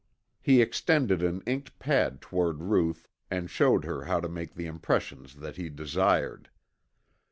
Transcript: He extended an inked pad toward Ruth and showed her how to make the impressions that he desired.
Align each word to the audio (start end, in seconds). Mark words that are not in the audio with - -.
He 0.41 0.63
extended 0.63 1.21
an 1.21 1.41
inked 1.45 1.77
pad 1.77 2.21
toward 2.21 2.59
Ruth 2.63 3.07
and 3.29 3.51
showed 3.51 3.85
her 3.85 4.05
how 4.05 4.19
to 4.19 4.27
make 4.27 4.55
the 4.55 4.65
impressions 4.65 5.35
that 5.35 5.57
he 5.57 5.69
desired. 5.69 6.49